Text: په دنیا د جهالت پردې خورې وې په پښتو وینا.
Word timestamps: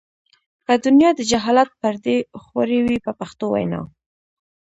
په 0.65 0.73
دنیا 0.85 1.09
د 1.15 1.21
جهالت 1.31 1.69
پردې 1.81 2.15
خورې 2.43 2.79
وې 2.85 2.97
په 3.05 3.11
پښتو 3.19 3.45
وینا. 3.53 3.81